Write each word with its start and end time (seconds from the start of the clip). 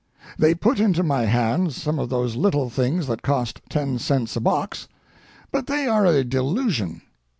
They 0.35 0.55
put 0.55 0.79
into 0.79 1.03
my 1.03 1.25
hands 1.25 1.79
some 1.79 1.99
of 1.99 2.09
those 2.09 2.35
little 2.35 2.71
things 2.71 3.05
that 3.05 3.21
cost 3.21 3.61
ten 3.69 3.99
cents 3.99 4.35
a 4.35 4.39
box, 4.41 4.87
but 5.51 5.67
they 5.67 5.85
are 5.85 6.07
a 6.07 6.23
delusion. 6.23 7.03